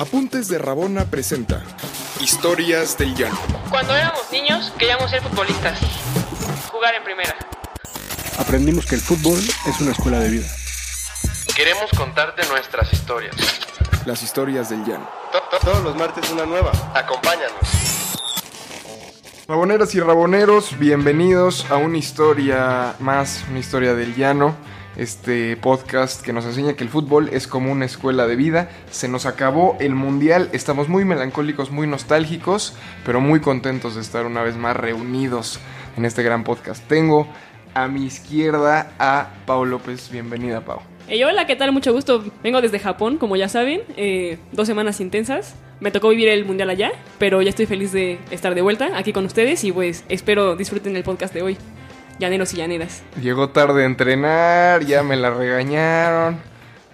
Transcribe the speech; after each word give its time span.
Apuntes 0.00 0.48
de 0.48 0.56
Rabona 0.56 1.04
presenta 1.04 1.62
Historias 2.22 2.96
del 2.96 3.14
Llano. 3.14 3.38
Cuando 3.68 3.94
éramos 3.94 4.32
niños 4.32 4.72
queríamos 4.78 5.10
ser 5.10 5.20
futbolistas, 5.20 5.78
jugar 6.72 6.94
en 6.94 7.04
primera. 7.04 7.36
Aprendimos 8.38 8.86
que 8.86 8.94
el 8.94 9.02
fútbol 9.02 9.38
es 9.38 9.80
una 9.82 9.92
escuela 9.92 10.18
de 10.20 10.30
vida. 10.30 10.46
Queremos 11.54 11.90
contarte 11.90 12.48
nuestras 12.48 12.90
historias. 12.94 13.36
Las 14.06 14.22
historias 14.22 14.70
del 14.70 14.86
Llano. 14.86 15.06
Todos 15.60 15.84
los 15.84 15.94
martes 15.94 16.30
una 16.30 16.46
nueva. 16.46 16.72
Acompáñanos. 16.94 17.60
Raboneras 19.46 19.94
y 19.94 20.00
raboneros, 20.00 20.78
bienvenidos 20.78 21.70
a 21.70 21.76
una 21.76 21.98
historia 21.98 22.94
más, 23.00 23.44
una 23.50 23.58
historia 23.58 23.92
del 23.92 24.16
llano. 24.16 24.56
Este 25.00 25.56
podcast 25.56 26.20
que 26.20 26.34
nos 26.34 26.44
enseña 26.44 26.74
que 26.74 26.84
el 26.84 26.90
fútbol 26.90 27.30
es 27.32 27.46
como 27.46 27.72
una 27.72 27.86
escuela 27.86 28.26
de 28.26 28.36
vida. 28.36 28.68
Se 28.90 29.08
nos 29.08 29.24
acabó 29.24 29.78
el 29.80 29.94
mundial, 29.94 30.50
estamos 30.52 30.90
muy 30.90 31.06
melancólicos, 31.06 31.70
muy 31.70 31.86
nostálgicos, 31.86 32.74
pero 33.06 33.18
muy 33.18 33.40
contentos 33.40 33.94
de 33.94 34.02
estar 34.02 34.26
una 34.26 34.42
vez 34.42 34.58
más 34.58 34.76
reunidos 34.76 35.58
en 35.96 36.04
este 36.04 36.22
gran 36.22 36.44
podcast. 36.44 36.86
Tengo 36.86 37.26
a 37.72 37.88
mi 37.88 38.04
izquierda 38.04 38.92
a 38.98 39.30
Pau 39.46 39.64
López. 39.64 40.10
Bienvenida, 40.10 40.60
Pau. 40.60 40.80
Hey, 41.08 41.24
hola, 41.24 41.46
¿qué 41.46 41.56
tal? 41.56 41.72
Mucho 41.72 41.94
gusto. 41.94 42.22
Vengo 42.42 42.60
desde 42.60 42.78
Japón, 42.78 43.16
como 43.16 43.36
ya 43.36 43.48
saben. 43.48 43.80
eh, 43.96 44.36
dos 44.52 44.66
semanas 44.66 45.00
intensas. 45.00 45.54
Me 45.80 45.90
tocó 45.90 46.10
vivir 46.10 46.28
el 46.28 46.44
mundial 46.44 46.68
allá, 46.68 46.92
pero 47.18 47.40
ya 47.40 47.48
estoy 47.48 47.64
feliz 47.64 47.90
de 47.90 48.18
estar 48.30 48.54
de 48.54 48.60
vuelta 48.60 48.98
aquí 48.98 49.14
con 49.14 49.24
ustedes 49.24 49.64
y 49.64 49.72
pues 49.72 50.04
espero 50.10 50.56
disfruten 50.56 50.94
el 50.94 51.04
podcast 51.04 51.32
de 51.32 51.40
hoy. 51.40 51.56
Llaneros 52.20 52.52
y 52.52 52.58
llaneras. 52.58 53.02
Llegó 53.20 53.48
tarde 53.48 53.82
a 53.82 53.86
entrenar, 53.86 54.84
ya 54.84 55.02
me 55.02 55.16
la 55.16 55.30
regañaron. 55.30 56.38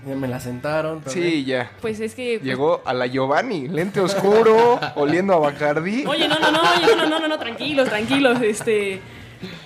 Ya 0.07 0.15
me 0.15 0.29
la 0.29 0.39
sentaron. 0.39 1.02
Sí, 1.07 1.45
ya. 1.45 1.73
Pues 1.80 1.99
es 1.99 2.15
que... 2.15 2.39
pues- 2.39 2.45
Llegó 2.49 2.80
a 2.85 2.95
la 2.95 3.07
Giovanni, 3.09 3.66
lente 3.66 3.99
oscuro, 4.01 4.79
oliendo 4.95 5.35
a 5.35 5.39
Bacardí. 5.39 6.05
Oye, 6.07 6.29
no, 6.29 6.38
no, 6.38 6.52
no, 6.52 6.60
oye, 6.60 6.95
no, 6.96 7.07
no, 7.09 7.18
no, 7.18 7.27
no, 7.29 7.38
tranquilos, 7.41 7.88
tranquilos, 7.88 8.41
este... 8.41 9.01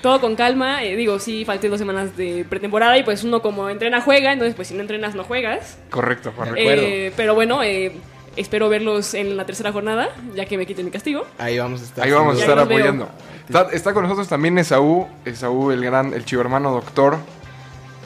Todo 0.02 0.20
con 0.20 0.34
calma, 0.34 0.83
eh, 0.83 0.97
digo, 0.97 1.20
sí, 1.20 1.44
falté 1.44 1.69
dos 1.69 1.78
semanas 1.78 2.17
de 2.17 2.45
pretemporada 2.48 2.98
y 2.98 3.05
pues 3.05 3.22
uno 3.22 3.41
como 3.41 3.69
entrena 3.69 4.00
juega, 4.00 4.33
entonces 4.33 4.56
pues 4.56 4.67
si 4.67 4.74
no 4.74 4.80
entrenas 4.80 5.14
no 5.14 5.22
juegas. 5.22 5.78
Correcto, 5.91 6.33
correcto. 6.33 6.58
Eh, 6.58 7.12
pero 7.17 7.34
bueno, 7.36 7.62
eh, 7.62 7.92
espero 8.36 8.69
verlos 8.69 9.14
en 9.14 9.36
la 9.36 9.45
tercera 9.47 9.73
jornada, 9.73 10.09
ya 10.34 10.45
que 10.47 10.56
me 10.56 10.67
quiten 10.67 10.84
mi 10.84 10.91
castigo. 10.91 11.25
Ahí 11.39 11.59
vamos 11.59 11.81
a 11.81 11.84
estar. 11.84 12.05
Ahí 12.05 12.12
vamos 12.12 12.36
a 12.36 12.41
estar 12.41 12.59
apoyando. 12.59 13.09
Está, 13.47 13.62
está 13.73 13.92
con 13.92 14.05
nosotros 14.05 14.28
también 14.28 14.56
Esaú, 14.59 15.09
Esaú 15.25 15.70
el 15.73 15.84
gran, 15.84 16.12
el 16.14 16.25
chivo 16.25 16.41
hermano 16.42 16.70
doctor. 16.70 17.19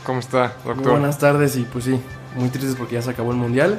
¿Cómo 0.05 0.21
está, 0.21 0.55
Muy 0.65 0.75
doctor? 0.75 0.93
buenas 0.93 1.19
tardes 1.19 1.57
y 1.57 1.63
pues 1.63 1.85
sí, 1.85 1.99
muy 2.37 2.49
tristes 2.49 2.77
porque 2.77 2.95
ya 2.95 3.03
se 3.03 3.11
acabó 3.11 3.31
el 3.31 3.37
mundial. 3.39 3.79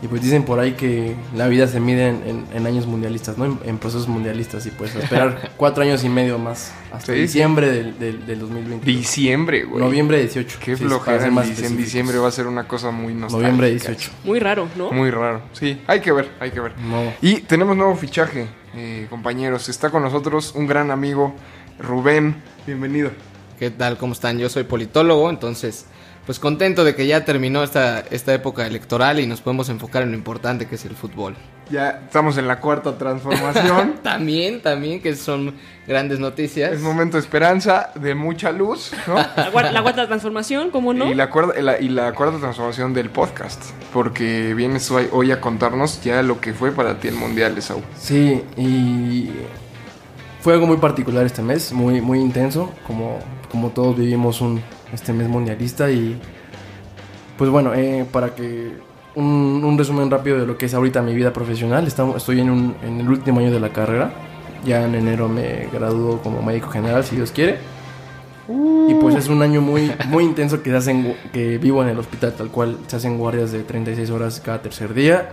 Y 0.00 0.06
pues 0.06 0.22
dicen 0.22 0.44
por 0.44 0.60
ahí 0.60 0.72
que 0.74 1.16
la 1.34 1.48
vida 1.48 1.66
se 1.66 1.80
mide 1.80 2.08
en, 2.08 2.22
en- 2.24 2.46
en 2.54 2.66
años 2.66 2.86
mundialistas, 2.86 3.36
¿no? 3.36 3.46
En, 3.46 3.58
en 3.64 3.78
procesos 3.78 4.06
mundialistas 4.06 4.64
y 4.66 4.70
pues 4.70 4.94
esperar 4.94 5.50
cuatro 5.56 5.82
años 5.82 6.04
y 6.04 6.08
medio 6.08 6.38
más 6.38 6.72
hasta 6.92 7.12
Sí, 7.14 7.18
diciembre 7.20 7.68
del, 7.70 7.98
del, 7.98 8.24
del 8.26 8.38
2020. 8.38 8.86
Diciembre, 8.86 9.64
güey. 9.64 9.82
Noviembre 9.82 10.20
18. 10.20 10.58
Qué 10.64 10.76
sí, 10.76 10.84
flojera 10.84 11.26
en, 11.26 11.34
más 11.34 11.48
diciembre 11.76 12.16
va 12.18 12.28
a 12.28 12.30
ser 12.30 12.46
una 12.46 12.68
cosa 12.68 12.92
muy 12.92 13.12
nostálgica. 13.12 13.38
Noviembre 13.50 13.70
18. 13.70 14.10
Muy 14.24 14.38
raro, 14.38 14.68
¿no? 14.76 14.92
Muy 14.92 15.10
raro. 15.10 15.42
Sí, 15.52 15.80
hay 15.88 16.00
que 16.00 16.12
ver, 16.12 16.30
hay 16.38 16.52
que 16.52 16.60
ver. 16.60 16.78
No. 16.78 17.12
Y 17.20 17.40
tenemos 17.40 17.76
nuevo 17.76 17.96
fichaje, 17.96 18.46
eh, 18.76 19.08
compañeros. 19.10 19.68
Está 19.68 19.90
con 19.90 20.02
nosotros 20.04 20.52
un 20.54 20.68
gran 20.68 20.92
amigo, 20.92 21.34
Rubén. 21.80 22.36
Bienvenido. 22.66 23.10
¿Qué 23.58 23.70
tal? 23.72 23.98
¿Cómo 23.98 24.12
están? 24.12 24.38
Yo 24.38 24.48
soy 24.48 24.62
politólogo, 24.62 25.28
entonces, 25.28 25.86
pues 26.28 26.38
contento 26.38 26.84
de 26.84 26.94
que 26.94 27.06
ya 27.06 27.24
terminó 27.24 27.62
esta, 27.62 28.00
esta 28.10 28.34
época 28.34 28.66
electoral 28.66 29.18
y 29.18 29.26
nos 29.26 29.40
podemos 29.40 29.70
enfocar 29.70 30.02
en 30.02 30.10
lo 30.10 30.14
importante 30.18 30.66
que 30.66 30.74
es 30.74 30.84
el 30.84 30.94
fútbol. 30.94 31.34
Ya 31.70 32.02
estamos 32.04 32.36
en 32.36 32.46
la 32.46 32.60
cuarta 32.60 32.98
transformación. 32.98 33.94
También, 34.02 34.60
también, 34.60 35.00
que 35.00 35.16
son 35.16 35.54
grandes 35.86 36.18
noticias. 36.18 36.70
es 36.72 36.80
momento 36.82 37.16
de 37.16 37.22
esperanza, 37.22 37.92
de 37.94 38.14
mucha 38.14 38.52
luz, 38.52 38.92
¿no? 39.06 39.14
La, 39.36 39.50
cuar- 39.50 39.72
la 39.72 39.80
cuarta 39.80 40.06
transformación, 40.06 40.70
¿cómo 40.70 40.92
no? 40.92 41.10
Y, 41.10 41.14
la 41.14 41.30
cuarta, 41.30 41.58
la- 41.62 41.80
y 41.80 41.88
la 41.88 42.12
cuarta 42.12 42.38
transformación 42.38 42.92
del 42.92 43.08
podcast. 43.08 43.62
Porque 43.94 44.52
vienes 44.52 44.90
hoy, 44.90 45.08
hoy 45.12 45.32
a 45.32 45.40
contarnos 45.40 46.02
ya 46.02 46.22
lo 46.22 46.42
que 46.42 46.52
fue 46.52 46.72
para 46.72 47.00
ti 47.00 47.08
el 47.08 47.14
Mundial, 47.14 47.56
Esaú. 47.56 47.80
Sí, 47.98 48.42
y 48.58 49.30
fue 50.42 50.52
algo 50.52 50.66
muy 50.66 50.76
particular 50.76 51.24
este 51.24 51.40
mes, 51.40 51.72
muy, 51.72 52.02
muy 52.02 52.18
intenso, 52.20 52.70
como, 52.86 53.18
como 53.50 53.70
todos 53.70 53.96
vivimos 53.96 54.40
un, 54.42 54.62
este 54.92 55.12
mes 55.12 55.28
mundialista 55.28 55.90
y 55.90 56.18
pues 57.36 57.50
bueno, 57.50 57.72
eh, 57.74 58.04
para 58.10 58.34
que 58.34 58.72
un, 59.14 59.62
un 59.64 59.78
resumen 59.78 60.10
rápido 60.10 60.38
de 60.38 60.46
lo 60.46 60.56
que 60.58 60.66
es 60.66 60.74
ahorita 60.74 61.02
mi 61.02 61.14
vida 61.14 61.32
profesional, 61.32 61.86
estamos, 61.86 62.16
estoy 62.16 62.40
en, 62.40 62.50
un- 62.50 62.74
en 62.84 63.00
el 63.00 63.08
último 63.08 63.40
año 63.40 63.50
de 63.50 63.60
la 63.60 63.70
carrera, 63.70 64.10
ya 64.64 64.84
en 64.84 64.94
enero 64.94 65.28
me 65.28 65.68
gradúo 65.72 66.18
como 66.20 66.42
médico 66.42 66.68
general, 66.70 67.04
si 67.04 67.16
Dios 67.16 67.30
quiere. 67.30 67.58
Y 68.88 68.94
pues 68.94 69.14
es 69.14 69.28
un 69.28 69.42
año 69.42 69.60
muy, 69.60 69.92
muy 70.08 70.24
intenso 70.24 70.62
que, 70.62 70.70
se 70.70 70.76
hacen, 70.76 71.14
que 71.32 71.58
vivo 71.58 71.82
en 71.82 71.90
el 71.90 71.98
hospital, 71.98 72.32
tal 72.32 72.48
cual 72.48 72.78
se 72.86 72.96
hacen 72.96 73.18
guardias 73.18 73.52
de 73.52 73.62
36 73.62 74.08
horas 74.10 74.40
cada 74.42 74.62
tercer 74.62 74.94
día. 74.94 75.28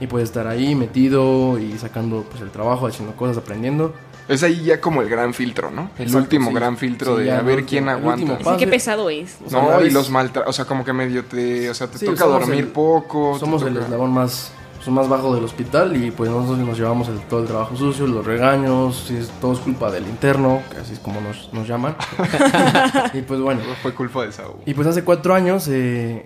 Y 0.00 0.06
puedes 0.06 0.28
estar 0.28 0.46
ahí 0.46 0.74
metido 0.74 1.58
y 1.58 1.78
sacando 1.78 2.24
pues 2.28 2.42
el 2.42 2.50
trabajo, 2.50 2.86
haciendo 2.86 3.14
cosas, 3.16 3.38
aprendiendo. 3.38 3.94
Es 4.26 4.42
ahí 4.42 4.62
ya 4.64 4.80
como 4.80 5.02
el 5.02 5.08
gran 5.08 5.34
filtro, 5.34 5.70
¿no? 5.70 5.90
El 5.98 6.04
Exacto, 6.06 6.18
último 6.18 6.48
sí. 6.48 6.54
gran 6.54 6.76
filtro 6.78 7.18
Sí, 7.18 7.24
de 7.24 7.32
a 7.32 7.42
ver 7.42 7.56
último- 7.58 7.68
quién 7.68 7.88
aguanta. 7.90 8.38
Sí, 8.38 8.50
qué 8.58 8.66
pesado 8.66 9.10
es. 9.10 9.36
O 9.46 9.50
sea, 9.50 9.60
No, 9.62 9.84
y 9.84 9.90
los 9.90 10.08
maltratos, 10.10 10.48
o 10.50 10.52
sea, 10.54 10.64
como 10.64 10.82
que 10.84 10.92
medio 10.94 11.24
te, 11.26 11.68
o 11.68 11.74
sea, 11.74 11.86
te 11.88 11.98
Sí, 11.98 12.06
toca 12.06 12.24
dormir 12.24 12.60
el- 12.60 12.68
poco. 12.68 13.38
Somos 13.38 13.62
el 13.64 13.76
eslabón 13.76 14.12
más, 14.14 14.50
pues, 14.76 14.88
más 14.88 15.10
bajo 15.10 15.34
del 15.34 15.44
hospital 15.44 15.94
y 16.02 16.10
pues 16.10 16.30
nosotros 16.30 16.58
nos 16.66 16.78
llevamos 16.78 17.08
el- 17.08 17.20
todo 17.20 17.40
el 17.40 17.46
trabajo 17.46 17.76
sucio, 17.76 18.06
los 18.06 18.24
regaños, 18.24 19.04
sí, 19.08 19.14
es, 19.16 19.28
todo 19.42 19.52
es 19.52 19.58
culpa 19.58 19.90
del 19.90 20.04
interno, 20.04 20.62
que 20.72 20.78
así 20.78 20.94
es 20.94 21.00
como 21.00 21.20
nos, 21.20 21.52
nos 21.52 21.68
llaman. 21.68 21.94
y 23.12 23.20
pues 23.20 23.40
bueno, 23.40 23.60
Fue 23.82 23.92
culpa 23.92 24.22
de 24.22 24.30
Esaú. 24.30 24.54
Y 24.64 24.72
pues 24.72 24.86
hace 24.88 25.04
cuatro 25.04 25.34
años, 25.34 25.68
eh, 25.68 26.24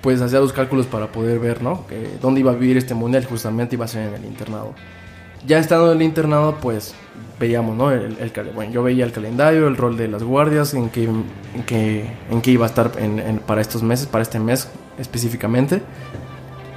pues 0.00 0.20
hacía 0.22 0.40
los 0.40 0.52
cálculos 0.52 0.86
para 0.86 1.12
poder 1.12 1.38
ver, 1.38 1.62
¿no? 1.62 1.86
Que 1.86 2.16
dónde 2.20 2.40
iba 2.40 2.52
a 2.52 2.54
vivir 2.54 2.76
este 2.76 2.94
mundial, 2.94 3.24
justamente 3.26 3.76
iba 3.76 3.84
a 3.84 3.88
ser 3.88 4.08
en 4.08 4.14
el 4.14 4.24
internado. 4.24 4.74
Ya 5.46 5.58
estando 5.58 5.90
en 5.92 5.98
el 5.98 6.02
internado, 6.02 6.56
pues 6.60 6.94
veíamos, 7.38 7.76
¿no? 7.76 7.90
El, 7.92 8.16
bueno, 8.54 8.72
yo 8.72 8.82
veía 8.82 9.04
el 9.04 9.12
calendario, 9.12 9.68
el 9.68 9.76
rol 9.76 9.96
de 9.96 10.08
las 10.08 10.22
guardias, 10.22 10.74
en 10.74 10.90
qué, 10.90 11.04
en 11.04 11.24
qué, 11.66 12.10
en 12.30 12.40
qué 12.42 12.50
iba 12.50 12.66
a 12.66 12.68
estar 12.68 12.92
en- 12.98 13.18
en- 13.18 13.38
para 13.38 13.60
estos 13.62 13.82
meses, 13.82 14.06
para 14.06 14.22
este 14.22 14.38
mes 14.38 14.68
específicamente. 14.98 15.82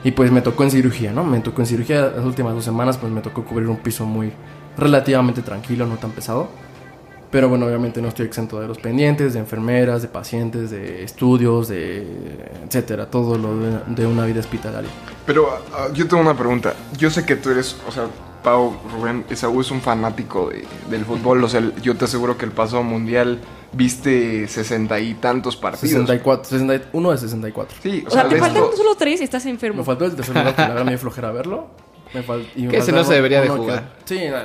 Y 0.05 0.11
pues 0.11 0.31
me 0.31 0.41
tocó 0.41 0.63
en 0.63 0.71
cirugía, 0.71 1.11
¿no? 1.13 1.23
Me 1.23 1.39
tocó 1.39 1.61
en 1.61 1.65
cirugía 1.67 2.11
las 2.15 2.25
últimas 2.25 2.53
dos 2.53 2.63
semanas, 2.65 2.97
pues 2.97 3.11
me 3.11 3.21
tocó 3.21 3.43
cubrir 3.45 3.67
un 3.69 3.77
piso 3.77 4.05
muy 4.05 4.31
relativamente 4.77 5.41
tranquilo, 5.41 5.85
no 5.85 5.95
tan 5.95 6.11
pesado. 6.11 6.49
Pero 7.33 7.49
bueno, 7.49 7.65
obviamente 7.65 8.01
no 8.01 8.07
estoy 8.07 8.27
exento 8.27 8.61
de 8.61 8.67
los 8.67 8.77
pendientes, 8.77 9.33
de 9.33 9.39
enfermeras, 9.39 10.01
de 10.03 10.07
pacientes, 10.07 10.69
de 10.71 11.03
estudios, 11.03 11.67
de 11.67 12.07
etcétera, 12.65 13.07
todo 13.07 13.37
lo 13.37 13.57
de, 13.57 13.79
de 13.87 14.05
una 14.07 14.25
vida 14.25 14.39
hospitalaria. 14.39 14.89
Pero 15.25 15.49
ah, 15.73 15.87
yo 15.93 16.07
tengo 16.07 16.21
una 16.21 16.37
pregunta. 16.37 16.73
Yo 16.97 17.09
sé 17.09 17.25
que 17.25 17.35
tú 17.35 17.49
eres, 17.49 17.75
o 17.87 17.91
sea, 17.91 18.05
Pau, 18.43 18.75
Rubén, 18.93 19.25
Esaú 19.29 19.61
es 19.61 19.71
un 19.71 19.81
fanático 19.81 20.49
de- 20.49 20.63
del 20.89 21.05
fútbol. 21.05 21.43
O 21.43 21.49
sea, 21.49 21.61
yo 21.81 21.95
te 21.95 22.05
aseguro 22.05 22.37
que 22.37 22.45
el 22.45 22.51
pasado 22.51 22.83
mundial 22.83 23.39
viste 23.71 24.47
sesenta 24.47 24.99
y 24.99 25.15
tantos 25.15 25.55
partidos. 25.55 25.89
64, 25.91 26.43
61 26.49 27.11
de 27.11 27.17
64. 27.17 27.77
Sí, 27.81 28.03
o, 28.05 28.07
O 28.09 28.11
sea, 28.11 28.29
te 28.29 28.37
faltan 28.37 28.63
solo 28.77 28.95
tres 28.95 29.21
y 29.21 29.23
estás 29.23 29.43
Me 29.45 29.51
enfermo. 29.51 29.83
faltó 29.83 30.05
el 30.05 30.15
tercer 30.15 30.35
lugar, 30.35 30.55
que 30.55 30.61
la 30.61 30.67
verdad 30.69 30.85
me 30.85 30.97
flojera 30.97 31.31
verlo. 31.31 31.67
Me 32.13 32.23
fal- 32.23 32.45
y 32.55 32.63
me 32.63 32.67
Que 32.69 32.77
ese 32.77 32.91
no 32.91 33.03
se 33.03 33.13
debería 33.13 33.41
de 33.41 33.47
uno 33.47 33.55
que- 33.55 33.61
jugar. 33.61 33.93
sí, 34.05 34.19
no, 34.29 34.37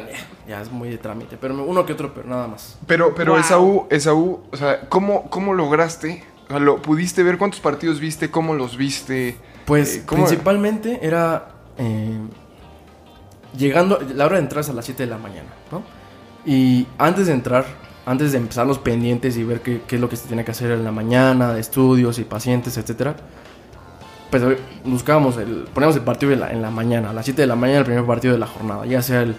ya 0.48 0.62
es 0.62 0.70
muy 0.72 0.88
de 0.88 0.98
trámite, 0.98 1.36
pero 1.38 1.54
uno 1.64 1.84
que 1.84 1.92
otro, 1.92 2.14
pero 2.14 2.26
nada 2.28 2.46
más. 2.48 2.78
Pero, 2.86 3.14
pero 3.14 3.32
Wow. 3.32 3.40
Esaú, 3.40 3.86
Esaú, 3.90 4.40
o 4.50 4.56
sea, 4.56 4.80
¿cómo, 4.88 5.28
cómo 5.28 5.52
lograste? 5.54 6.24
O 6.46 6.48
sea, 6.50 6.58
¿lo 6.60 6.80
pudiste 6.80 7.22
ver? 7.22 7.36
¿Cuántos 7.36 7.60
partidos 7.60 8.00
viste? 8.00 8.30
¿Cómo 8.30 8.54
los 8.54 8.76
viste? 8.78 9.36
Pues 9.66 9.96
Eh, 9.96 10.02
¿cómo- 10.06 10.24
principalmente 10.24 10.98
era 11.02 11.48
eh, 11.76 12.18
llegando, 13.56 13.98
la 14.14 14.26
hora 14.26 14.36
de 14.36 14.42
entrar 14.42 14.60
es 14.62 14.68
a 14.70 14.72
las 14.72 14.84
7 14.84 15.04
de 15.04 15.10
la 15.10 15.18
mañana, 15.18 15.48
¿no? 15.70 15.82
Y 16.44 16.86
antes 16.98 17.26
de 17.26 17.32
entrar, 17.32 17.66
antes 18.06 18.32
de 18.32 18.38
empezar 18.38 18.66
los 18.66 18.78
pendientes 18.78 19.36
y 19.36 19.44
ver 19.44 19.60
qué, 19.60 19.82
qué 19.86 19.96
es 19.96 20.00
lo 20.00 20.08
que 20.08 20.16
se 20.16 20.26
tiene 20.26 20.44
que 20.44 20.50
hacer 20.52 20.70
en 20.70 20.84
la 20.84 20.92
mañana, 20.92 21.52
de 21.52 21.60
estudios 21.60 22.18
y 22.18 22.24
pacientes, 22.24 22.76
etcétera, 22.78 23.16
pues 24.30 24.42
buscábamos, 24.84 25.36
el, 25.38 25.66
poníamos 25.74 25.96
el 25.96 26.02
partido 26.02 26.32
en 26.32 26.40
la, 26.40 26.50
en 26.50 26.62
la 26.62 26.70
mañana, 26.70 27.10
a 27.10 27.12
las 27.12 27.24
7 27.24 27.40
de 27.42 27.46
la 27.46 27.56
mañana 27.56 27.80
el 27.80 27.84
primer 27.84 28.04
partido 28.04 28.32
de 28.34 28.38
la 28.40 28.46
jornada, 28.46 28.84
ya 28.86 29.02
sea 29.02 29.22
el, 29.22 29.34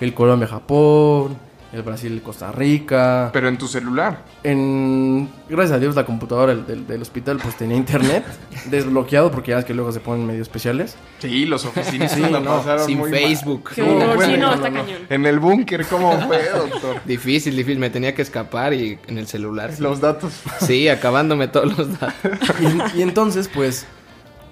el 0.00 0.14
Colombia-Japón, 0.14 1.36
el 1.70 1.82
Brasil-Costa 1.82 2.50
Rica, 2.50 3.28
Pero 3.30 3.46
en 3.48 3.58
tu 3.58 3.68
celular. 3.68 4.22
en, 4.42 5.28
gracias 5.50 5.76
a 5.76 5.78
Dios 5.78 5.94
la 5.94 6.06
computadora 6.06 6.54
del, 6.54 6.66
del- 6.66 6.86
del 6.86 7.02
hospital 7.02 7.38
pues 7.42 7.56
tenía 7.56 7.76
internet 7.76 8.24
desbloqueado 8.70 9.30
porque 9.30 9.50
ya 9.50 9.56
ves 9.56 9.66
que 9.66 9.74
luego 9.74 9.92
se 9.92 10.00
ponen 10.00 10.26
medio 10.26 10.40
especiales. 10.40 10.96
Sí, 11.18 11.44
los 11.44 11.66
oficinistas 11.66 12.12
Sí, 12.18 12.22
la 12.32 12.40
no, 12.40 12.56
pasaron 12.56 12.86
Sin 12.86 12.96
muy. 12.98 13.10
Facebook. 13.10 13.70
Sí, 13.74 13.82
horror, 13.82 14.16
bueno, 14.16 14.34
sí, 14.34 14.40
no, 14.40 14.46
no, 14.48 14.54
está 14.54 14.70
no, 14.70 14.76
no. 14.78 14.84
cañón. 14.86 14.98
En 15.10 15.26
el 15.26 15.38
búnker, 15.40 15.84
¿cómo 15.86 16.18
fue, 16.26 16.40
doctor? 16.48 16.96
Difícil, 17.04 17.54
difícil. 17.54 17.78
Me 17.78 17.90
tenía 17.90 18.14
que 18.14 18.22
escapar 18.22 18.72
y 18.72 18.98
en 19.06 19.18
el 19.18 19.26
celular. 19.26 19.70
Los 19.78 20.00
datos. 20.00 20.40
Sí, 20.60 20.88
acabándome 20.88 21.48
todos 21.48 21.76
los 21.76 21.98
datos. 22.00 22.14
Y, 22.94 23.00
y 23.00 23.02
entonces 23.02 23.48
pues 23.52 23.86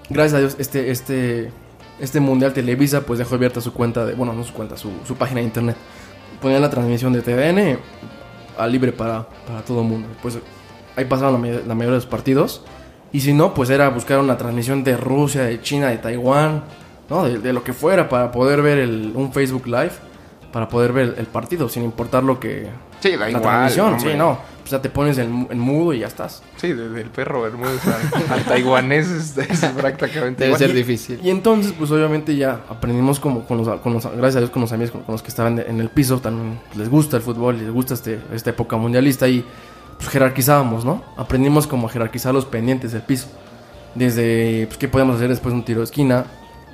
gracias 0.09 0.33
a 0.33 0.39
Dios, 0.39 0.55
este, 0.59 0.91
este, 0.91 1.51
este 1.99 2.19
Mundial 2.19 2.53
Televisa 2.53 3.01
pues 3.01 3.19
dejó 3.19 3.35
abierta 3.35 3.61
su 3.61 3.73
cuenta 3.73 4.05
de, 4.05 4.13
bueno, 4.13 4.33
no 4.33 4.43
su 4.43 4.53
cuenta, 4.53 4.77
su, 4.77 4.91
su 5.05 5.15
página 5.15 5.39
de 5.39 5.45
internet. 5.47 5.77
Ponían 6.41 6.61
la 6.61 6.69
transmisión 6.69 7.13
de 7.13 7.21
TVN 7.21 7.79
a 8.57 8.67
libre 8.67 8.91
para, 8.91 9.27
para 9.47 9.61
todo 9.61 9.81
el 9.81 9.87
mundo. 9.87 10.07
Pues 10.21 10.37
ahí 10.95 11.05
pasaban 11.05 11.41
la, 11.41 11.47
la 11.49 11.75
mayoría 11.75 11.93
de 11.93 11.97
los 11.97 12.05
partidos. 12.05 12.63
Y 13.11 13.21
si 13.21 13.33
no, 13.33 13.53
pues 13.53 13.69
era 13.69 13.89
buscar 13.89 14.19
una 14.19 14.37
transmisión 14.37 14.83
de 14.83 14.97
Rusia, 14.97 15.43
de 15.43 15.61
China, 15.61 15.87
de 15.87 15.97
Taiwán, 15.97 16.63
¿no? 17.09 17.23
De, 17.27 17.53
lo 17.53 17.63
que 17.63 17.73
fuera 17.73 18.09
para 18.09 18.31
poder 18.31 18.61
ver 18.61 18.87
un 18.87 19.31
Facebook 19.31 19.65
Live, 19.65 19.93
para 20.51 20.67
poder 20.67 20.91
ver 20.91 21.15
el 21.17 21.25
partido, 21.25 21.69
sin 21.69 21.83
importar 21.83 22.23
lo 22.23 22.39
que... 22.39 22.67
Sí, 22.99 23.11
da 23.11 23.17
la 23.17 23.29
igual. 23.29 23.41
transmisión, 23.43 23.99
sí, 23.99 24.09
no. 24.17 24.39
Pues 24.59 24.71
ya 24.71 24.81
te 24.81 24.89
pones 24.89 25.17
en 25.17 25.59
mudo 25.59 25.93
y 25.93 25.99
ya 25.99 26.07
estás. 26.07 26.43
Sí, 26.57 26.73
desde 26.73 26.99
el 27.01 27.09
perro 27.09 27.41
Bermúdez 27.43 27.79
al, 27.87 28.33
al 28.33 28.43
taiwanés 28.43 29.07
es, 29.07 29.37
es 29.37 29.65
prácticamente 29.77 30.43
Debe 30.43 30.47
igual. 30.47 30.59
ser 30.59 30.73
difícil. 30.73 31.19
Y 31.23 31.29
entonces, 31.29 31.73
pues 31.77 31.89
obviamente 31.91 32.35
ya 32.35 32.59
aprendimos 32.69 33.19
como 33.21 33.45
con 33.45 33.59
los, 33.59 33.79
con 33.79 33.93
los- 33.93 34.03
gracias 34.05 34.35
a 34.35 34.39
Dios 34.39 34.49
con 34.51 34.61
los 34.63 34.71
amigos 34.73 34.91
con, 34.91 35.03
con 35.03 35.13
los 35.13 35.21
que 35.21 35.29
estaban 35.29 35.59
en 35.59 35.79
el 35.79 35.89
piso, 35.89 36.19
también 36.19 36.59
les 36.75 36.89
gusta 36.89 37.15
el 37.15 37.23
fútbol, 37.23 37.57
les 37.59 37.71
gusta 37.71 37.93
este, 37.93 38.19
esta 38.33 38.49
época 38.49 38.75
mundialista 38.75 39.25
y 39.29 39.45
pues 39.97 40.09
jerarquizábamos, 40.09 40.83
¿no? 40.83 41.01
Aprendimos 41.15 41.65
como 41.65 41.87
a 41.87 41.89
jerarquizar 41.89 42.33
los 42.33 42.45
pendientes 42.45 42.91
del 42.91 43.03
piso. 43.03 43.27
Desde, 43.95 44.65
pues, 44.67 44.77
qué 44.77 44.87
podemos 44.87 45.15
hacer 45.15 45.29
después 45.29 45.53
de 45.53 45.59
un 45.59 45.65
tiro 45.65 45.79
de 45.79 45.85
esquina, 45.85 46.25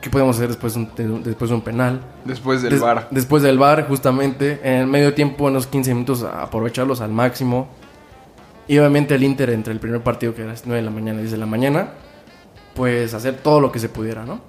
qué 0.03 0.09
podemos 0.09 0.35
hacer 0.35 0.49
después 0.49 0.73
de 0.75 0.79
un, 0.81 0.95
de- 1.23 1.29
después 1.29 1.49
de 1.49 1.55
un 1.55 1.61
penal. 1.61 2.01
Después 2.25 2.61
del 2.61 2.71
Des- 2.73 2.81
bar. 2.81 3.07
Después 3.09 3.41
del 3.41 3.57
bar, 3.57 3.87
justamente, 3.87 4.59
en 4.63 4.73
el 4.81 4.87
medio 4.87 5.13
tiempo, 5.13 5.47
en 5.47 5.53
los 5.53 5.65
15 5.65 5.93
minutos, 5.93 6.23
aprovecharlos 6.23 6.99
al 7.01 7.11
máximo. 7.11 7.69
Y 8.67 8.77
obviamente 8.77 9.15
el 9.15 9.23
Inter 9.23 9.49
entre 9.51 9.71
el 9.73 9.79
primer 9.79 10.01
partido, 10.01 10.35
que 10.35 10.41
era 10.41 10.51
las 10.51 10.65
9 10.65 10.81
de 10.81 10.85
la 10.85 10.91
mañana 10.91 11.19
y 11.19 11.23
10 11.23 11.31
de 11.31 11.37
la 11.37 11.45
mañana, 11.45 11.87
pues 12.75 13.13
hacer 13.13 13.35
todo 13.37 13.59
lo 13.61 13.71
que 13.71 13.79
se 13.79 13.87
pudiera, 13.89 14.25
¿no? 14.25 14.41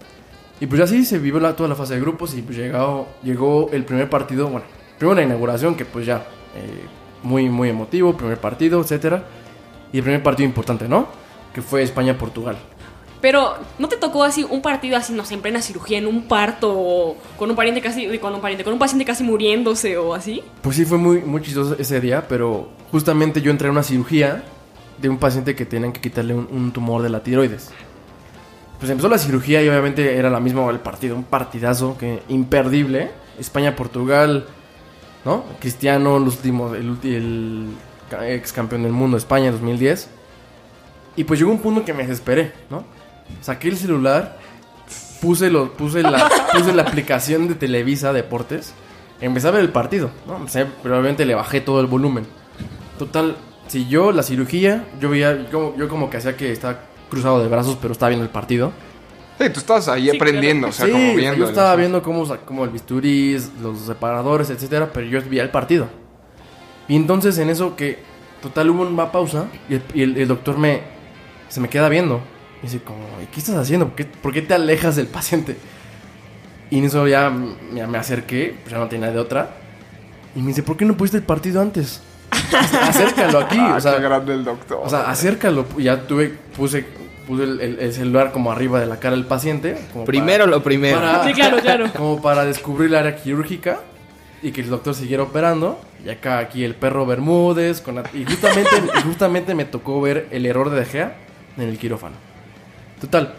Y 0.61 0.67
pues 0.67 0.81
así 0.81 1.05
se 1.05 1.19
vivió 1.19 1.41
la, 1.41 1.55
toda 1.57 1.69
la 1.69 1.75
fase 1.75 1.95
de 1.95 2.01
grupos 2.01 2.35
y 2.35 2.43
pues 2.43 2.57
llegó, 2.57 3.07
llegó 3.23 3.71
el 3.73 3.85
primer 3.85 4.09
partido, 4.11 4.49
bueno, 4.49 4.67
primero 4.99 5.17
la 5.17 5.23
inauguración, 5.23 5.75
que 5.75 5.85
pues 5.85 6.07
ya, 6.07 6.19
eh, 6.57 6.85
muy, 7.23 7.49
muy 7.49 7.69
emotivo, 7.71 8.17
primer 8.17 8.39
partido, 8.39 8.81
etcétera. 8.81 9.25
Y 9.93 9.99
el 9.99 10.03
primer 10.05 10.23
partido 10.23 10.49
importante, 10.49 10.89
¿no? 10.89 11.07
Que 11.53 11.61
fue 11.63 11.83
España-Portugal. 11.83 12.57
Pero, 13.25 13.55
¿no 13.79 13.89
te 13.89 13.97
tocó 13.97 14.23
así 14.23 14.45
un 14.45 14.61
partido 14.61 14.99
así, 14.99 15.15
no 15.15 15.25
sé, 15.25 15.33
en 15.33 15.41
plena 15.41 15.63
cirugía, 15.63 15.97
en 15.97 16.07
un 16.07 16.25
parto, 16.25 16.75
o 16.79 17.17
con 17.39 17.49
un 17.49 17.57
pariente 17.57 17.81
casi, 17.81 18.19
con 18.19 18.35
un 18.35 18.43
pariente, 18.43 18.65
con 18.65 18.75
un 18.75 18.79
paciente 18.79 19.07
casi 19.07 19.25
muriéndose 19.25 19.97
o 19.97 20.13
así? 20.13 20.43
Pues 20.61 20.77
sí, 20.77 20.85
fue 20.85 20.99
muy, 20.99 21.23
muy 21.23 21.41
chistoso 21.41 21.75
ese 21.79 22.03
día, 22.03 22.29
pero 22.29 22.69
justamente 22.91 23.41
yo 23.41 23.51
entré 23.51 23.69
a 23.69 23.71
una 23.71 23.83
cirugía 23.83 24.45
de 25.01 25.09
un 25.09 25.17
paciente 25.17 25.55
que 25.55 25.65
tenían 25.65 25.91
que 25.91 26.03
quitarle 26.03 26.35
un, 26.35 26.71
tumor 26.71 27.01
de 27.01 27.09
la 27.09 27.23
tiroides. 27.23 27.71
Pues 28.79 28.91
empezó 28.91 29.09
la 29.09 29.17
cirugía 29.17 29.63
y 29.63 29.71
obviamente 29.71 30.19
era 30.19 30.29
la 30.29 30.39
misma 30.39 30.69
el 30.69 30.81
partido, 30.81 31.17
un 31.17 31.25
partidazo 31.25 31.97
que 31.97 32.23
imperdible. 32.29 33.11
España-Portugal, 33.39 34.45
¿no? 35.25 35.45
Cristiano, 35.61 36.19
los 36.19 36.37
últimos, 36.37 36.77
el, 36.77 36.99
el 37.03 37.69
ex 38.21 38.53
campeón 38.53 38.83
del 38.83 38.93
mundo, 38.93 39.17
España 39.17 39.51
2010. 39.51 40.11
Y 41.17 41.25
pues 41.25 41.41
llegó 41.41 41.53
un 41.53 41.61
punto 41.61 41.87
que 41.87 41.95
me 41.95 42.03
desesperé, 42.03 42.53
¿no? 42.69 42.85
Saqué 43.41 43.69
el 43.69 43.77
celular, 43.77 44.39
puse, 45.21 45.51
lo, 45.51 45.73
puse, 45.73 46.03
la, 46.03 46.29
puse 46.53 46.73
la 46.73 46.83
aplicación 46.83 47.49
de 47.49 47.55
Televisa 47.55 48.13
Deportes, 48.13 48.75
empecé 49.21 49.49
a 49.49 49.53
ver 49.53 49.61
el 49.63 49.71
partido, 49.71 50.11
¿no? 50.27 50.37
Empecé- 50.39 50.67
pero 50.83 50.95
obviamente 50.97 51.25
le 51.25 51.35
bajé 51.35 51.61
todo 51.61 51.81
el 51.81 51.87
volumen. 51.87 52.27
Total, 52.99 53.37
si 53.67 53.87
yo 53.89 54.13
la 54.13 54.23
cirugía, 54.23 54.85
yo 55.01 55.11
veía, 55.11 55.49
yo, 55.51 55.75
yo 55.77 55.89
como 55.89 56.11
que 56.11 56.19
hacía 56.19 56.37
que 56.37 56.53
estaba 56.53 56.81
cruzado 57.11 57.43
de 57.43 57.49
brazos, 57.49 57.79
pero 57.81 57.93
estaba 57.93 58.11
viendo 58.11 58.25
el 58.25 58.31
partido. 58.31 58.73
Sí, 59.39 59.51
tú 59.51 59.59
estás 59.61 59.89
ahí 59.89 60.11
Sí, 60.11 60.17
aprendiendo, 60.17 60.69
o 60.69 60.73
sea, 60.73 60.87
sí, 60.87 60.93
como 60.93 61.15
viendo. 61.17 61.39
yo 61.39 61.49
estaba 61.49 61.75
viendo 61.75 62.03
cómo, 62.03 62.25
cómo 62.45 62.65
el 62.65 62.71
bisturí, 62.71 63.37
los 63.61 63.81
separadores, 63.81 64.49
etcétera, 64.51 64.91
pero 64.93 65.07
yo 65.07 65.21
veía 65.29 65.43
el 65.43 65.51
partido. 65.51 65.89
Y 66.87 66.95
entonces 66.97 67.37
en 67.39 67.51
eso 67.51 67.75
que, 67.75 67.99
total, 68.41 68.71
hubo 68.71 68.83
una 68.87 69.11
pausa 69.11 69.47
y 69.69 69.75
el, 69.75 69.83
y 69.93 70.03
el- 70.03 70.19
el 70.19 70.29
doctor 70.29 70.57
me, 70.59 70.83
se 71.49 71.61
me 71.61 71.69
queda 71.69 71.89
viendo. 71.89 72.21
Y 72.65 72.67
dice 72.67 72.81
como, 72.83 73.01
"¿Y 73.23 73.27
¿qué 73.27 73.41
estás 73.41 73.57
haciendo? 73.57 73.89
¿Por 73.89 73.97
qué, 73.97 74.05
por 74.07 74.33
qué 74.33 74.41
te 74.41 74.55
alejas 74.55 74.97
del 74.97 75.07
paciente? 75.07 75.55
Y 76.71 76.79
en 76.79 76.85
eso 76.85 77.07
ya 77.07 77.29
me, 77.31 77.87
me 77.87 77.99
acerqué, 77.99 78.57
pues 78.63 78.73
ya 78.73 78.79
no 78.79 78.89
tenía 78.89 79.11
de 79.11 79.19
otra. 79.19 79.51
Y 80.35 80.41
me 80.41 80.49
dice, 80.49 80.63
¿por 80.63 80.77
qué 80.77 80.85
no 80.87 80.97
pusiste 80.97 81.19
el 81.19 81.23
partido 81.25 81.61
antes? 81.61 82.01
Acércalo 82.81 83.39
aquí, 83.41 83.57
Ah, 83.61 83.75
o 83.77 83.81
sea, 83.81 83.97
qué 83.97 84.03
grande 84.03 84.33
el 84.35 84.45
doctor. 84.45 84.81
o 84.83 84.89
sea, 84.89 85.11
acércalo. 85.11 85.67
Ya 85.79 86.07
tuve, 86.07 86.31
puse, 86.57 86.87
puse 87.27 87.45
el, 87.45 87.61
el- 87.61 87.79
el 87.81 87.93
celular 87.93 88.33
como 88.33 88.51
arriba 88.51 88.81
de 88.81 88.87
la 88.87 88.99
cara 88.99 89.15
del 89.15 89.27
paciente. 89.27 89.77
como 89.93 90.05
Primero 90.07 90.47
lo 90.47 90.63
primero. 90.63 90.99
para- 90.99 91.25
Sí, 91.25 91.33
claro, 91.35 91.59
claro. 91.61 91.91
como 91.97 92.23
para 92.23 92.45
descubrir 92.47 92.89
el 92.89 92.95
área 92.97 93.15
quirúrgica 93.17 93.81
y 94.43 94.51
que 94.53 94.63
el 94.63 94.71
doctor 94.71 94.95
siguiera 94.95 95.23
operando. 95.23 95.79
Y 96.05 96.09
acá 96.11 96.39
aquí 96.39 96.65
el 96.65 96.75
perro 96.75 97.05
Bermúdez. 97.07 97.81
Con 97.83 97.97
la- 97.97 98.05
y, 98.15 98.25
justamente, 98.25 98.71
y 98.99 99.03
justamente 99.03 99.55
me 99.55 99.65
tocó 99.67 100.01
ver 100.01 100.29
el 100.31 100.47
error 100.47 100.71
de 100.71 100.81
De 100.81 100.87
Gea 100.87 101.17
en 101.57 101.69
el 101.69 101.79
quirófano. 101.79 102.17
Total, 103.01 103.35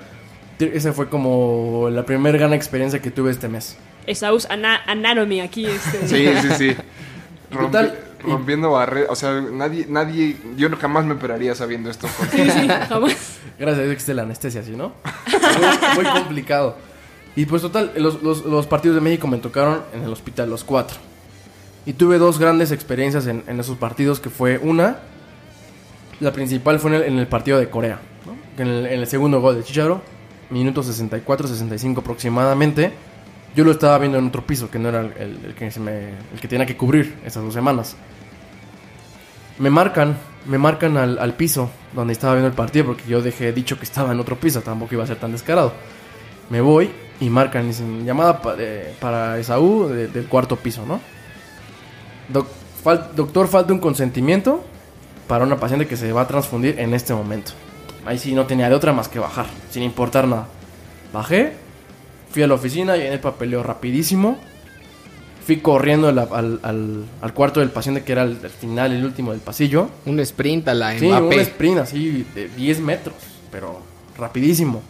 esa 0.59 0.93
fue 0.93 1.09
como 1.09 1.89
la 1.91 2.05
primera 2.05 2.37
gran 2.37 2.53
experiencia 2.53 3.01
que 3.01 3.11
tuve 3.11 3.31
este 3.31 3.47
mes. 3.47 3.77
Esaú's 4.07 4.45
ana- 4.49 4.81
Anatomy 4.85 5.41
aquí. 5.41 5.65
Este. 5.65 6.07
Sí, 6.07 6.27
sí, 6.41 6.49
sí. 6.57 6.75
Rompi- 7.51 7.65
Total, 7.65 7.99
rompiendo 8.23 8.71
barreras. 8.71 9.09
O 9.11 9.15
sea, 9.15 9.41
nadie, 9.41 9.85
nadie. 9.89 10.37
Yo 10.57 10.69
no- 10.69 10.77
jamás 10.77 11.05
me 11.05 11.13
operaría 11.13 11.55
sabiendo 11.55 11.89
esto. 11.89 12.07
porque- 12.17 12.43
Sí, 12.43 12.49
sí, 12.51 12.67
jamás. 12.89 13.15
Gracias 13.57 13.79
a 13.79 13.81
Dios 13.83 13.93
existe 13.93 14.13
la 14.13 14.23
anestesia, 14.23 14.63
¿sí, 14.63 14.71
no? 14.75 14.93
muy, 15.95 16.03
muy 16.03 16.13
complicado. 16.13 16.77
Y 17.35 17.45
pues 17.45 17.61
total, 17.61 17.91
los, 17.97 18.21
los- 18.23 18.45
los 18.45 18.67
partidos 18.67 18.95
de 18.95 19.01
México 19.01 19.27
me 19.27 19.37
tocaron 19.39 19.81
en 19.93 20.03
el 20.03 20.09
hospital, 20.11 20.49
los 20.49 20.63
cuatro. 20.63 20.97
Y 21.85 21.93
tuve 21.93 22.17
dos 22.17 22.39
grandes 22.39 22.71
experiencias 22.71 23.27
en, 23.27 23.43
en 23.47 23.59
esos 23.59 23.77
partidos, 23.77 24.19
que 24.19 24.29
fue 24.29 24.57
una, 24.57 24.97
la 26.19 26.31
principal 26.31 26.79
fue 26.79 26.91
en 26.91 26.95
el, 26.97 27.03
en 27.03 27.19
el 27.19 27.27
partido 27.27 27.59
de 27.59 27.69
Corea, 27.69 27.99
¿no? 28.25 28.34
En 28.57 28.67
el, 28.67 28.85
en 28.85 28.99
el 29.01 29.07
segundo 29.07 29.41
gol 29.41 29.55
de 29.57 29.63
Chicharo, 29.63 30.01
minuto 30.49 30.81
64, 30.83 31.47
65 31.47 32.01
aproximadamente. 32.01 32.91
Yo 33.55 33.63
lo 33.63 33.71
estaba 33.71 33.97
viendo 33.97 34.17
en 34.17 34.27
otro 34.27 34.45
piso, 34.45 34.69
que 34.69 34.79
no 34.79 34.89
era 34.89 35.01
el, 35.01 35.13
el- 35.45 35.55
que, 35.55 35.71
se 35.71 35.79
me, 35.79 36.09
el 36.33 36.39
que 36.41 36.47
tenía 36.47 36.65
que 36.65 36.75
cubrir 36.75 37.17
esas 37.25 37.43
dos 37.43 37.53
semanas. 37.53 37.95
Me 39.59 39.69
marcan, 39.69 40.17
me 40.45 40.57
marcan 40.57 40.97
al, 40.97 41.17
al 41.17 41.33
piso 41.33 41.69
donde 41.93 42.11
estaba 42.11 42.33
viendo 42.33 42.49
el 42.49 42.53
partido 42.53 42.85
porque 42.87 43.03
yo 43.07 43.21
dejé 43.21 43.53
dicho 43.53 43.77
que 43.77 43.85
estaba 43.85 44.11
en 44.11 44.19
otro 44.19 44.35
piso, 44.37 44.61
tampoco 44.61 44.95
iba 44.95 45.03
a 45.05 45.07
ser 45.07 45.17
tan 45.17 45.31
descarado. 45.31 45.71
Me 46.49 46.59
voy 46.59 46.91
y 47.21 47.29
marcan, 47.29 47.67
dicen, 47.67 48.05
llamada 48.05 48.41
pa- 48.41 48.55
de- 48.55 48.93
para 48.99 49.37
Esaú 49.39 49.87
de- 49.87 50.07
del 50.09 50.25
cuarto 50.27 50.57
piso, 50.57 50.85
¿no? 50.85 50.99
Doc- 52.27 52.49
fal- 52.83 53.11
doctor, 53.15 53.47
falta 53.47 53.71
un 53.71 53.79
consentimiento 53.79 54.63
para 55.27 55.45
una 55.45 55.55
paciente 55.57 55.87
que 55.87 55.95
se 55.95 56.11
va 56.11 56.21
a 56.23 56.27
transfundir 56.27 56.77
en 56.77 56.93
este 56.93 57.13
momento. 57.13 57.53
Ahí 58.05 58.17
sí 58.19 58.33
no 58.33 58.45
tenía 58.45 58.69
de 58.69 58.75
otra 58.75 58.93
más 58.93 59.07
que 59.07 59.19
bajar, 59.19 59.47
sin 59.71 59.83
importar 59.83 60.27
nada. 60.27 60.47
Bajé, 61.11 61.53
fui 62.31 62.43
a 62.43 62.47
la 62.47 62.53
oficina, 62.53 62.95
llené 62.95 63.13
el 63.13 63.19
papeleo 63.19 63.63
rapidísimo. 63.63 64.37
Fui 65.45 65.57
corriendo 65.57 66.07
al, 66.07 66.17
al- 66.19 66.59
al- 66.63 67.05
al 67.21 67.33
cuarto 67.33 67.59
del 67.59 67.69
paciente 67.69 68.03
que 68.03 68.11
era 68.13 68.23
el, 68.23 68.37
el 68.41 68.49
final, 68.49 68.91
el 68.93 69.05
último 69.05 69.31
del 69.31 69.41
pasillo. 69.41 69.89
Un 70.05 70.19
sprint 70.19 70.67
a 70.67 70.73
la 70.73 70.97
Sí, 70.97 71.05
un 71.05 71.33
sprint 71.41 71.77
así 71.79 72.25
de 72.33 72.47
10 72.49 72.79
metros, 72.79 73.15
pero 73.51 73.79
rapidísimo. 74.17 74.81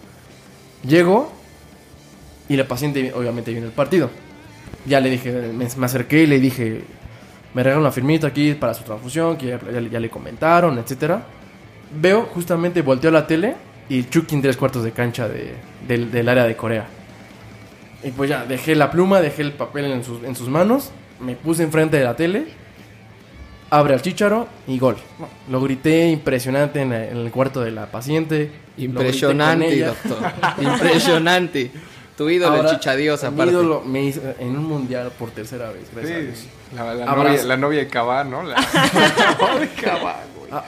Llego 0.87 1.31
y 2.47 2.55
la 2.55 2.67
paciente 2.67 3.11
obviamente 3.13 3.51
viene 3.51 3.67
el 3.67 3.73
partido. 3.73 4.09
Ya 4.85 4.99
le 5.01 5.09
dije, 5.09 5.31
me, 5.53 5.67
me 5.75 5.85
acerqué 5.85 6.23
y 6.23 6.27
le 6.27 6.39
dije, 6.39 6.83
me 7.53 7.63
regalan 7.63 7.81
una 7.81 7.91
firmita 7.91 8.27
aquí 8.27 8.53
para 8.53 8.73
su 8.73 8.83
transfusión, 8.83 9.35
que 9.37 9.47
ya, 9.47 9.59
ya- 9.71 9.81
ya 9.89 9.99
le 9.99 10.09
comentaron, 10.09 10.77
etcétera. 10.77 11.25
Veo, 11.93 12.23
justamente 12.33 12.81
volteo 12.81 13.11
la 13.11 13.27
tele 13.27 13.55
y 13.89 14.03
Chucky 14.09 14.35
en 14.35 14.41
tres 14.41 14.57
cuartos 14.57 14.83
de 14.83 14.91
cancha 14.91 15.27
de- 15.27 15.53
del, 15.87 16.11
del 16.11 16.27
área 16.29 16.45
de 16.45 16.55
Corea. 16.55 16.87
Y 18.03 18.11
pues 18.11 18.29
ya, 18.29 18.45
dejé 18.45 18.75
la 18.75 18.91
pluma, 18.91 19.21
dejé 19.21 19.41
el 19.41 19.51
papel 19.53 19.85
en 19.85 20.03
sus, 20.03 20.23
en 20.23 20.35
sus 20.35 20.47
manos, 20.49 20.91
me 21.19 21.35
puse 21.35 21.63
enfrente 21.63 21.97
de 21.97 22.03
la 22.03 22.15
tele 22.15 22.45
abre 23.71 23.93
al 23.95 24.01
chicharo 24.01 24.47
y 24.67 24.77
gol. 24.79 24.95
Lo 25.49 25.59
grité 25.59 26.07
impresionante 26.09 26.81
en, 26.81 26.93
en 26.93 27.17
el 27.17 27.31
cuarto 27.31 27.61
de 27.61 27.71
la 27.71 27.87
paciente. 27.87 28.51
Impresionante, 28.77 29.79
doctor. 29.83 30.17
Impresionante. 30.61 31.71
Tu 32.15 32.29
ídolo, 32.29 32.55
Ahora, 32.55 32.69
el 32.69 32.75
chichadios, 32.77 33.21
mi 33.23 33.27
aparte. 33.27 33.51
ídolo 33.51 33.81
me 33.81 34.03
hizo 34.05 34.21
en 34.39 34.55
un 34.55 34.63
mundial 34.65 35.11
por 35.19 35.31
tercera 35.31 35.69
vez. 35.71 35.83
Gracias 35.93 36.15
a 36.17 36.21
Dios. 36.21 36.45
La, 36.73 36.93
la 36.93 37.05
novia, 37.15 37.43
la 37.43 37.57
novia 37.57 37.79
de 37.79 37.87
Cabá, 37.87 38.23
¿no? 38.23 38.43
La, 38.43 38.55
la 38.73 39.37
novia 39.41 39.59
de 39.59 39.67
Cabá, 39.81 40.21
güey. 40.37 40.51
Ah, 40.53 40.63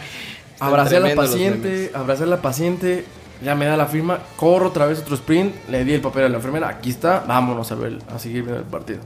abracé 0.59 0.97
a 0.97 0.99
la 0.99 1.15
paciente, 1.15 1.91
abracé 1.93 2.23
a 2.23 2.27
la 2.27 2.41
paciente, 2.41 3.05
ya 3.43 3.55
me 3.55 3.65
da 3.65 3.77
la 3.77 3.85
firma, 3.85 4.19
corro 4.35 4.67
otra 4.67 4.85
vez 4.85 4.99
otro 4.99 5.15
sprint, 5.15 5.53
le 5.69 5.83
di 5.83 5.93
el 5.93 6.01
papel 6.01 6.25
a 6.25 6.29
la 6.29 6.37
enfermera, 6.37 6.69
aquí 6.69 6.89
está, 6.89 7.23
vámonos 7.27 7.71
a 7.71 7.75
ver, 7.75 7.99
a 8.13 8.19
seguir 8.19 8.43
viendo 8.43 8.59
el 8.59 8.65
partido. 8.65 8.99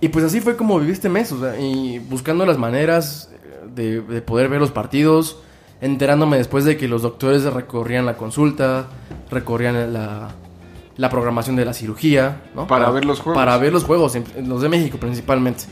Y 0.00 0.08
pues 0.08 0.24
así 0.24 0.40
fue 0.40 0.56
como 0.56 0.78
viví 0.78 0.92
este 0.92 1.08
mes, 1.08 1.32
o 1.32 1.40
sea, 1.40 1.58
y 1.58 1.98
buscando 1.98 2.44
las 2.44 2.58
maneras 2.58 3.30
eh, 3.32 3.68
de, 3.74 4.00
de 4.00 4.22
poder 4.22 4.48
ver 4.48 4.60
los 4.60 4.70
partidos, 4.70 5.38
enterándome 5.80 6.36
después 6.36 6.64
de 6.64 6.76
que 6.76 6.88
los 6.88 7.02
doctores 7.02 7.44
recorrían 7.44 8.06
la 8.06 8.16
consulta, 8.16 8.86
recorrían 9.30 9.92
la, 9.92 10.28
la 10.96 11.10
programación 11.10 11.56
de 11.56 11.64
la 11.64 11.74
cirugía, 11.74 12.42
¿no? 12.54 12.66
Para 12.66 12.90
ver 12.90 13.04
los 13.04 13.20
juegos. 13.20 13.38
Para 13.38 13.56
ver 13.58 13.72
los 13.72 13.84
juegos, 13.84 14.16
los 14.42 14.62
de 14.62 14.68
México 14.68 14.98
principalmente. 14.98 15.64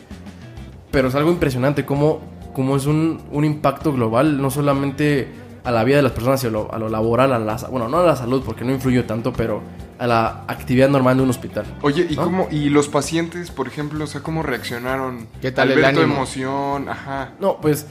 Pero 0.91 1.09
es 1.09 1.15
algo 1.15 1.31
impresionante 1.31 1.85
cómo, 1.85 2.21
cómo 2.55 2.77
es 2.77 2.87
un, 2.87 3.21
un 3.31 3.45
impacto 3.45 3.93
global, 3.93 4.41
no 4.41 4.51
solamente 4.51 5.29
a 5.65 5.71
la 5.71 5.85
vida 5.85 5.97
de 5.97 6.03
las 6.03 6.13
personas, 6.13 6.41
sino 6.41 6.51
a 6.51 6.63
lo, 6.63 6.75
a 6.75 6.79
lo 6.79 6.89
laboral, 6.89 7.33
a 7.33 7.39
la, 7.39 7.57
bueno, 7.71 7.89
no 7.89 7.99
a 7.99 8.05
la 8.05 8.17
salud, 8.17 8.43
porque 8.45 8.65
no 8.65 8.73
influye 8.73 9.03
tanto, 9.03 9.33
pero 9.33 9.63
a 9.99 10.07
la 10.07 10.45
actividad 10.47 10.89
normal 10.89 11.17
de 11.17 11.23
un 11.23 11.31
hospital. 11.31 11.65
Oye, 11.83 12.07
¿y 12.09 12.17
¿No? 12.17 12.25
cómo 12.25 12.49
y 12.51 12.69
los 12.69 12.89
pacientes, 12.89 13.51
por 13.51 13.67
ejemplo, 13.67 14.05
o 14.05 14.07
sea, 14.07 14.23
cómo 14.23 14.43
reaccionaron? 14.43 15.27
¿Qué 15.41 15.53
tal 15.53 15.73
al 15.73 15.79
el 15.79 15.85
ánimo? 15.85 16.15
emoción? 16.15 16.89
Ajá. 16.89 17.33
No, 17.41 17.61
pues 17.61 17.87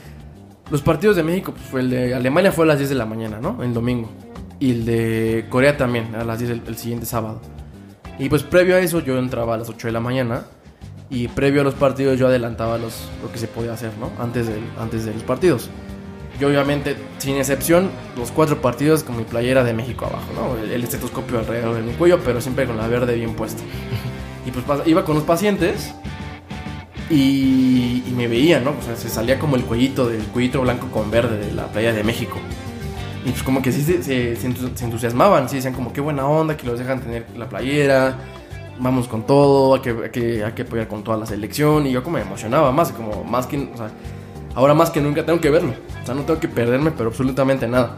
los 0.70 0.82
partidos 0.82 1.16
de 1.16 1.24
México, 1.24 1.52
pues 1.52 1.66
fue 1.66 1.82
el 1.82 1.90
de 1.90 2.14
Alemania 2.14 2.52
fue 2.52 2.66
a 2.66 2.70
las 2.70 2.78
10 2.78 2.90
de 2.90 2.96
la 2.96 3.06
mañana, 3.06 3.40
¿no? 3.42 3.62
El 3.64 3.74
domingo. 3.74 4.10
Y 4.60 4.72
el 4.72 4.86
de 4.86 5.46
Corea 5.50 5.76
también, 5.76 6.16
a 6.16 6.24
las 6.24 6.40
10 6.40 6.52
el, 6.52 6.62
el 6.68 6.78
siguiente 6.78 7.06
sábado. 7.06 7.42
Y 8.20 8.30
pues 8.30 8.44
previo 8.44 8.76
a 8.76 8.80
eso 8.80 9.00
yo 9.00 9.18
entraba 9.18 9.56
a 9.56 9.58
las 9.58 9.70
8 9.70 9.88
de 9.88 9.94
la 9.94 10.00
mañana. 10.00 10.46
Y 11.14 11.28
previo 11.28 11.62
a 11.62 11.64
los 11.64 11.76
partidos 11.76 12.18
yo 12.18 12.26
adelantaba 12.28 12.80
los, 12.80 13.08
lo 13.22 13.32
que 13.32 13.38
se 13.38 13.48
podía 13.48 13.74
hacer, 13.74 13.92
¿no? 14.00 14.10
Antes, 14.22 14.48
del, 14.48 14.64
antes 14.80 15.06
de 15.06 15.14
los 15.14 15.22
partidos. 15.22 15.70
Yo 16.40 16.48
obviamente, 16.48 16.96
sin 17.20 17.36
excepción, 17.36 17.92
los 18.18 18.32
cuatro 18.32 18.60
partidos 18.62 19.04
con 19.04 19.16
mi 19.18 19.24
playera 19.24 19.64
de 19.64 19.74
México 19.74 20.08
abajo, 20.08 20.26
¿no? 20.34 20.58
El, 20.64 20.84
estetoscopio 20.84 21.38
alrededor 21.38 21.76
de 21.76 21.84
mi 21.84 21.94
cuello, 21.94 22.20
pero 22.26 22.42
siempre 22.42 22.66
con 22.66 22.78
la 22.78 22.88
verde 22.88 23.14
bien 23.14 23.36
puesta. 23.36 23.62
Y 24.44 24.50
pues 24.50 24.66
iba 24.88 25.06
con 25.06 25.14
los 25.14 25.24
pacientes 25.24 25.94
y, 27.12 28.04
me 28.16 28.28
veían, 28.28 28.64
¿no? 28.64 28.74
Se 28.98 29.08
salía 29.10 29.38
como 29.38 29.56
el 29.56 29.64
cuellito 29.64 30.08
del 30.10 30.24
cuellito 30.24 30.62
blanco 30.62 30.88
con 30.90 31.12
verde 31.12 31.38
de 31.38 31.52
la 31.54 31.68
playa 31.68 31.94
de 31.94 32.04
México. 32.04 32.38
Y 33.26 33.30
pues 33.30 33.44
como 33.44 33.62
que 33.62 33.72
sí 33.72 33.84
se, 33.84 34.02
se- 34.04 34.36
se 34.36 34.86
entusiasmaban, 34.86 35.48
sí 35.48 35.58
decían 35.58 35.74
como 35.74 35.94
qué 35.94 36.02
buena 36.02 36.26
onda, 36.28 36.58
que 36.58 36.66
los 36.66 36.80
dejan 36.80 37.00
tener 37.02 37.28
la 37.38 37.48
playera, 37.48 38.18
vamos 38.80 39.08
con 39.08 39.24
todo, 39.26 39.76
hay 39.76 39.82
que, 39.82 39.90
hay 40.04 40.10
que, 40.10 40.44
hay 40.44 40.52
que 40.54 40.62
apoyar 40.64 40.88
con 40.88 41.04
toda 41.04 41.18
la 41.18 41.26
selección. 41.26 41.86
Y 41.88 41.92
yo 41.92 42.04
como 42.04 42.18
me 42.18 42.24
emocionaba 42.24 42.72
más, 42.72 42.92
como 42.92 43.24
más 43.24 43.48
que, 43.48 43.70
o 43.74 43.78
sea, 43.78 43.90
ahora 44.56 44.74
más 44.74 44.90
que 44.90 45.02
nunca 45.02 45.26
tengo 45.26 45.40
que 45.40 45.50
verlo. 45.50 45.74
O 46.02 46.06
sea, 46.06 46.16
no 46.16 46.22
tengo 46.24 46.40
que 46.40 46.48
perderme, 46.48 46.92
pero 46.92 47.10
absolutamente 47.10 47.68
nada. 47.68 47.98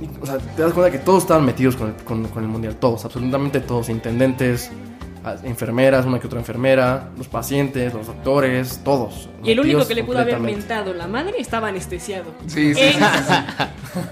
Y, 0.00 0.08
o 0.22 0.26
sea, 0.26 0.38
te 0.38 0.62
das 0.62 0.72
cuenta 0.72 0.90
que 0.90 0.98
todos 0.98 1.22
estaban 1.22 1.44
metidos 1.44 1.76
con 1.76 1.88
el, 1.88 1.94
con- 2.04 2.24
con 2.28 2.42
el 2.42 2.48
mundial, 2.48 2.76
todos, 2.76 3.04
absolutamente 3.04 3.60
todos, 3.60 3.88
intendentes, 3.88 4.70
enfermeras, 5.42 6.04
una 6.04 6.20
que 6.20 6.26
otra 6.26 6.38
enfermera, 6.38 7.08
los 7.16 7.28
pacientes, 7.28 7.94
los 7.94 8.06
doctores, 8.08 8.80
todos. 8.84 9.30
Y 9.42 9.52
el 9.52 9.60
único 9.60 9.86
que 9.88 9.94
le 9.94 10.04
pudo 10.04 10.18
haber 10.18 10.38
mentado 10.38 10.92
la 10.92 11.06
madre 11.06 11.36
estaba 11.38 11.68
anestesiado. 11.68 12.26
Sí, 12.46 12.74
sí, 12.74 12.80
Eh, 12.82 12.92
sí, 12.92 12.98
sí. 12.98 13.34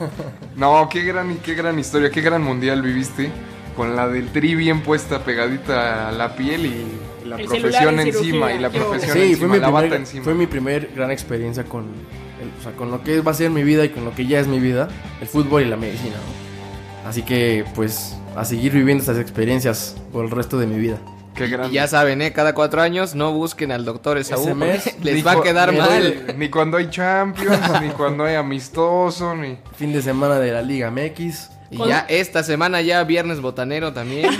No, 0.56 0.88
qué 0.88 1.02
gran, 1.02 1.36
qué 1.38 1.54
gran 1.54 1.78
historia, 1.78 2.10
qué 2.10 2.22
gran 2.22 2.42
mundial 2.42 2.80
viviste. 2.80 3.30
Con 3.76 3.96
la 3.96 4.08
del 4.08 4.30
tri 4.32 4.54
bien 4.54 4.82
puesta 4.82 5.20
pegadita 5.24 6.08
a 6.08 6.12
la 6.12 6.34
piel 6.36 6.66
y 6.66 7.26
la 7.28 7.36
El 7.36 7.46
profesión 7.46 8.00
en 8.00 8.08
encima 8.08 8.52
y 8.52 8.58
la 8.58 8.68
profesión 8.70 9.12
Sí, 9.12 9.18
fue 9.18 9.28
encima, 9.30 9.54
mi, 9.54 9.58
la 9.60 9.70
bata 9.70 9.80
primer, 9.82 10.00
encima. 10.00 10.24
fue 10.24 10.34
mi 10.34 10.46
primer 10.46 10.90
gran 10.94 11.10
experiencia 11.10 11.64
con, 11.64 11.84
el- 11.84 12.60
o 12.60 12.62
sea, 12.62 12.72
con 12.72 12.90
lo 12.90 13.02
que 13.02 13.20
va 13.20 13.30
a 13.30 13.34
ser 13.34 13.50
mi 13.50 13.62
vida 13.62 13.84
y 13.84 13.88
con 13.90 14.04
lo 14.04 14.14
que 14.14 14.26
ya 14.26 14.40
es 14.40 14.46
mi 14.46 14.58
vida, 14.60 14.88
el 15.20 15.28
fútbol 15.28 15.62
y 15.62 15.66
la 15.66 15.76
medicina. 15.76 16.16
¿no? 16.16 17.08
Así 17.08 17.22
que, 17.22 17.64
pues, 17.74 18.16
a 18.36 18.44
seguir 18.44 18.72
viviendo 18.72 19.00
estas 19.02 19.18
experiencias 19.18 19.96
por 20.12 20.24
el 20.24 20.30
resto 20.30 20.58
de 20.58 20.66
mi 20.66 20.78
vida. 20.78 20.98
Qué. 21.34 21.46
Y 21.70 21.72
ya 21.74 21.88
saben, 21.88 22.20
¿eh? 22.20 22.32
Cada 22.34 22.54
cuatro 22.54 22.82
años 22.82 23.14
no 23.14 23.32
busquen 23.32 23.72
al 23.72 23.86
doctor 23.86 24.18
Esaú. 24.18 24.42
Ese 24.42 24.54
mes, 24.54 24.82
porque 24.84 24.98
les 25.04 25.14
Ni 25.14 25.22
va 25.22 25.32
a 25.32 25.42
quedar 25.42 25.72
ni- 25.72 25.78
mal. 25.78 26.34
Ni 26.36 26.50
cuando 26.50 26.76
hay 26.76 26.90
Champions, 26.90 27.58
ni 27.80 27.88
cuando 27.88 28.24
hay 28.24 28.34
amistoso, 28.34 29.34
ni. 29.34 29.56
Fin 29.76 29.92
de 29.94 30.02
semana 30.02 30.38
de 30.38 30.52
la 30.52 30.60
Liga 30.60 30.90
MX. 30.90 31.50
Y 31.72 31.88
ya 31.88 32.06
esta 32.08 32.42
semana 32.42 32.80
ya 32.82 33.02
viernes 33.04 33.40
botanero 33.40 33.92
también. 33.92 34.30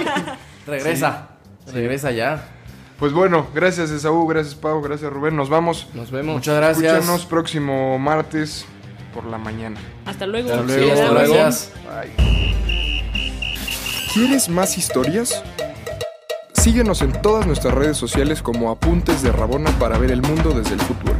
Regresa. 0.66 1.28
Regresa 1.72 2.10
ya. 2.10 2.48
Pues 2.98 3.12
bueno, 3.12 3.46
gracias 3.54 3.90
Esaú, 3.90 4.26
gracias 4.26 4.54
Pau, 4.54 4.80
gracias 4.82 5.12
Rubén. 5.12 5.36
Nos 5.36 5.48
vamos. 5.48 5.88
Nos 5.94 6.10
vemos. 6.10 6.34
Muchas 6.36 6.56
gracias. 6.56 6.92
Escúchanos 6.94 7.26
próximo 7.26 7.98
martes 7.98 8.66
por 9.12 9.24
la 9.24 9.38
mañana. 9.38 9.78
Hasta 10.06 10.26
luego. 10.26 10.52
Hasta 10.52 10.68
Sí, 10.68 10.80
luego. 10.80 10.92
hasta 10.92 11.12
luego. 11.12 11.34
Gracias. 11.34 11.72
¿Quieres 14.12 14.48
más 14.48 14.78
historias? 14.78 15.42
Síguenos 16.54 17.02
en 17.02 17.12
todas 17.20 17.46
nuestras 17.46 17.74
redes 17.74 17.96
sociales 17.96 18.42
como 18.42 18.70
Apuntes 18.70 19.22
de 19.22 19.32
Rabona 19.32 19.70
para 19.78 19.98
ver 19.98 20.10
el 20.10 20.22
mundo 20.22 20.50
desde 20.52 20.74
el 20.74 20.80
fútbol. 20.80 21.13